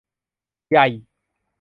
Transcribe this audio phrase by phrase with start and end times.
[0.73, 0.77] ไย